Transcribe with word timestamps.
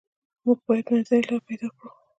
موږ 0.43 0.59
باید 0.67 0.85
منځنۍ 0.91 1.21
لار 1.27 1.41
پیدا 1.47 1.67
کړو. 1.77 1.87